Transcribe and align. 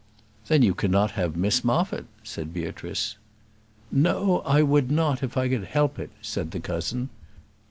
"Then 0.47 0.63
you 0.63 0.73
cannot 0.73 1.11
have 1.11 1.35
Miss 1.37 1.63
Moffat," 1.63 2.07
said 2.23 2.51
Beatrice. 2.51 3.17
"No; 3.91 4.39
I 4.47 4.63
would 4.63 4.89
not 4.89 5.21
if 5.21 5.37
I 5.37 5.47
could 5.47 5.65
help 5.65 5.99
it," 5.99 6.09
said 6.23 6.49
the 6.49 6.59
cousin. 6.59 7.09